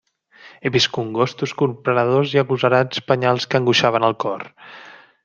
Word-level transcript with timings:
He 0.61 0.69
vist 0.75 0.89
congostos 0.95 1.53
corprenedors 1.59 2.33
i 2.37 2.41
agosarats 2.45 3.05
penyals 3.11 3.47
que 3.53 3.61
angoixaven 3.61 4.09
el 4.09 4.21
cor. 4.25 4.49